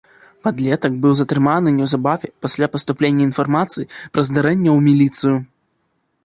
[0.45, 5.35] Падлетак быў затрыманы неўзабаве пасля паступлення інфармацыі пра здарэнне ў міліцыю.